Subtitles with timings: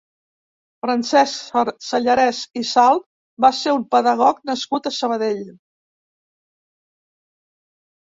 [0.83, 3.05] Francesc Sallarès i Salt
[3.45, 5.45] va ser un pedagog nascut a Sabadell.